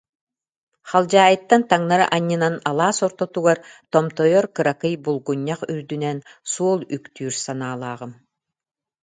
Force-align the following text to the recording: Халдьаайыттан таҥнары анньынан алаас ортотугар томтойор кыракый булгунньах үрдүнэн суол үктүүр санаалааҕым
Халдьаайыттан 0.89 1.61
таҥнары 1.69 2.05
анньынан 2.15 2.55
алаас 2.69 2.97
ортотугар 3.05 3.57
томтойор 3.93 4.45
кыракый 4.55 4.93
булгунньах 5.05 5.61
үрдүнэн 5.73 6.17
суол 6.51 6.81
үктүүр 6.95 7.33
санаалааҕым 7.45 8.11